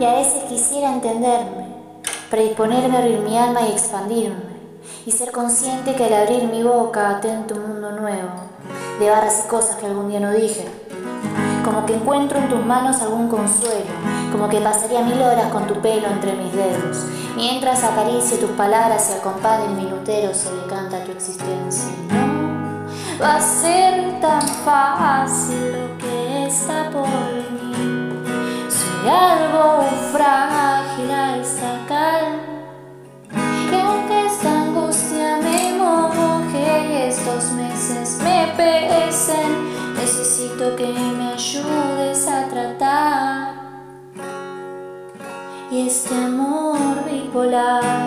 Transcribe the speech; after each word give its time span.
Y 0.00 0.04
a 0.04 0.14
veces 0.14 0.44
quisiera 0.48 0.92
entenderme, 0.92 1.68
predisponerme 2.30 2.96
a 2.96 3.00
abrir 3.00 3.20
mi 3.20 3.38
alma 3.38 3.60
y 3.62 3.72
expandirme, 3.72 4.54
y 5.06 5.12
ser 5.12 5.30
consciente 5.30 5.94
que 5.94 6.04
al 6.04 6.14
abrir 6.14 6.44
mi 6.44 6.62
boca 6.62 7.10
atento 7.10 7.54
un 7.54 7.68
mundo 7.68 7.92
nuevo, 7.92 8.30
de 8.98 9.10
barras 9.10 9.44
y 9.44 9.48
cosas 9.48 9.76
que 9.76 9.86
algún 9.86 10.08
día 10.08 10.20
no 10.20 10.32
dije. 10.32 10.66
Como 11.64 11.86
que 11.86 11.94
encuentro 11.94 12.38
en 12.38 12.48
tus 12.48 12.64
manos 12.66 13.00
algún 13.00 13.28
consuelo, 13.28 13.92
como 14.32 14.48
que 14.48 14.60
pasaría 14.60 15.00
mil 15.02 15.20
horas 15.22 15.52
con 15.52 15.66
tu 15.66 15.74
pelo 15.80 16.08
entre 16.08 16.32
mis 16.34 16.52
dedos, 16.52 17.06
mientras 17.36 17.84
acaricio 17.84 18.38
tus 18.38 18.50
palabras 18.50 19.08
y 19.10 19.12
al 19.14 19.20
compás 19.20 19.62
del 19.62 19.76
minutero 19.76 20.34
se 20.34 20.54
decanta 20.54 21.04
tu 21.04 21.12
existencia. 21.12 21.88
No 22.10 23.24
va 23.24 23.36
a 23.36 23.40
ser 23.40 24.20
tan 24.20 24.42
fácil 24.42 25.72
lo 25.72 25.98
que 25.98 26.46
está 26.46 26.90
por 26.90 27.06
mí. 27.06 28.03
Algo 29.06 29.82
frágil 30.12 31.10
a 31.10 31.36
esta 31.36 31.78
calma, 31.86 32.64
que 34.08 34.26
esta 34.26 34.62
angustia 34.62 35.38
me 35.42 35.74
moje 35.74 36.88
y 36.88 36.96
estos 37.08 37.52
meses 37.52 38.18
me 38.22 38.46
pesen, 38.56 39.94
necesito 39.94 40.74
que 40.76 40.86
me 40.86 41.32
ayudes 41.32 42.26
a 42.28 42.48
tratar 42.48 43.54
y 45.70 45.86
este 45.88 46.14
amor 46.14 47.04
bipolar. 47.10 48.03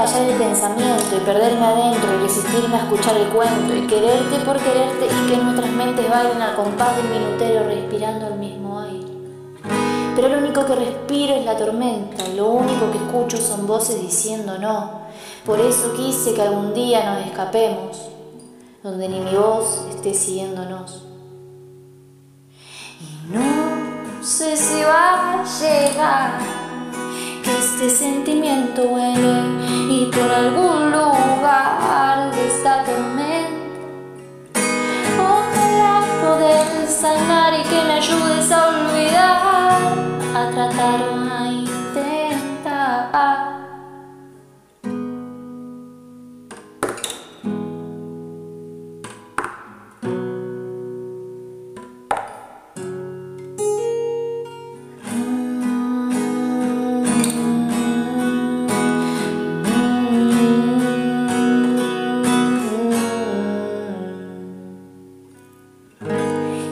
Callar 0.00 0.30
el 0.30 0.38
pensamiento 0.38 1.14
y 1.14 1.20
perderme 1.20 1.66
adentro 1.66 2.14
y 2.14 2.22
resistirme 2.22 2.74
a 2.74 2.84
escuchar 2.84 3.18
el 3.18 3.28
cuento 3.28 3.76
y 3.76 3.86
quererte 3.86 4.36
por 4.46 4.56
quererte 4.56 5.04
y 5.04 5.28
que 5.28 5.36
nuestras 5.36 5.70
mentes 5.72 6.08
bailen 6.08 6.40
al 6.40 6.56
compás 6.56 6.96
del 6.96 7.08
minutero 7.08 7.64
respirando 7.64 8.28
el 8.28 8.34
mismo 8.36 8.80
aire. 8.80 9.06
Pero 10.16 10.28
lo 10.28 10.38
único 10.38 10.64
que 10.64 10.74
respiro 10.74 11.34
es 11.34 11.44
la 11.44 11.54
tormenta 11.54 12.26
y 12.26 12.36
lo 12.36 12.48
único 12.48 12.90
que 12.90 12.96
escucho 12.96 13.36
son 13.36 13.66
voces 13.66 14.00
diciendo 14.00 14.56
no. 14.58 15.02
Por 15.44 15.60
eso 15.60 15.92
quise 15.94 16.32
que 16.32 16.42
algún 16.42 16.72
día 16.72 17.12
nos 17.12 17.26
escapemos, 17.26 18.08
donde 18.82 19.06
ni 19.06 19.20
mi 19.20 19.34
voz 19.34 19.84
esté 19.90 20.14
siguiéndonos. 20.14 21.08
Y 23.00 23.34
no 23.34 24.24
sé 24.24 24.56
si 24.56 24.82
va 24.82 25.42
a 25.42 25.44
llegar 25.44 26.38
que 27.42 27.58
este 27.58 27.90
sentimiento 27.90 28.82
huele 28.82 29.69
y 30.00 30.06
por 30.06 30.30
algún 30.30 30.92
lugar 30.92 32.30
de 32.34 32.46
esta 32.46 32.84
tormenta. 32.84 33.50
Ojalá 35.18 36.02
poder 36.22 36.88
sanar 36.88 37.52
y 37.60 37.62
que 37.64 37.82
me 37.84 37.94
ayudes 38.02 38.50
a 38.50 38.68
olvidar 38.68 39.80
a 40.34 40.50
tratar 40.54 41.29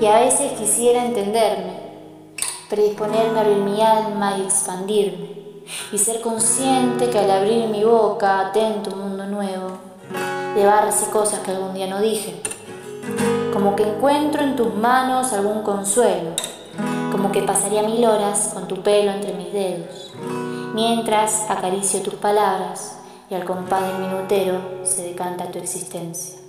Y 0.00 0.06
a 0.06 0.20
veces 0.20 0.52
quisiera 0.52 1.04
entenderme, 1.04 1.80
predisponerme 2.68 3.38
a 3.38 3.42
abrir 3.42 3.58
mi 3.58 3.80
alma 3.80 4.36
y 4.38 4.42
expandirme, 4.42 5.30
y 5.92 5.98
ser 5.98 6.20
consciente 6.20 7.08
que 7.08 7.18
al 7.18 7.30
abrir 7.30 7.68
mi 7.68 7.82
boca 7.82 8.40
atento 8.40 8.90
un 8.92 9.00
mundo 9.00 9.26
nuevo, 9.26 9.86
de 10.54 10.64
cosas 11.12 11.40
que 11.40 11.50
algún 11.50 11.74
día 11.74 11.86
no 11.86 12.00
dije, 12.00 12.40
como 13.52 13.76
que 13.76 13.84
encuentro 13.84 14.42
en 14.42 14.56
tus 14.56 14.74
manos 14.74 15.32
algún 15.32 15.62
consuelo, 15.62 16.30
como 17.10 17.32
que 17.32 17.42
pasaría 17.42 17.82
mil 17.82 18.04
horas 18.04 18.50
con 18.52 18.68
tu 18.68 18.82
pelo 18.82 19.12
entre 19.12 19.32
mis 19.34 19.52
dedos, 19.52 20.12
mientras 20.74 21.50
acaricio 21.50 22.02
tus 22.02 22.14
palabras 22.14 22.98
y 23.30 23.34
al 23.34 23.44
compás 23.44 23.82
del 23.82 24.06
minutero 24.06 24.60
se 24.84 25.02
decanta 25.02 25.50
tu 25.50 25.58
existencia. 25.58 26.45